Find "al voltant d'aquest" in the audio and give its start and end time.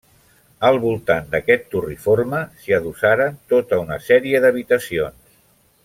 0.69-1.67